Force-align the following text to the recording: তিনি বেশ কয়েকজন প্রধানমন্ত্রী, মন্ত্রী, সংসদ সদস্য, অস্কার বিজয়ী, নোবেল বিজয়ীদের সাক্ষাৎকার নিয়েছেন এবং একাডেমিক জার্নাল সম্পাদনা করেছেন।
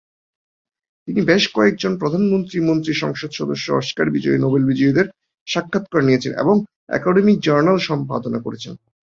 তিনি 1.07 1.21
বেশ 1.25 1.43
কয়েকজন 1.53 1.91
প্রধানমন্ত্রী, 1.97 2.57
মন্ত্রী, 2.59 2.93
সংসদ 2.93 3.31
সদস্য, 3.31 3.67
অস্কার 3.73 4.07
বিজয়ী, 4.09 4.37
নোবেল 4.41 4.63
বিজয়ীদের 4.65 5.07
সাক্ষাৎকার 5.47 6.01
নিয়েছেন 6.03 6.33
এবং 6.33 6.55
একাডেমিক 6.89 7.37
জার্নাল 7.39 7.77
সম্পাদনা 7.89 8.39
করেছেন। 8.41 8.73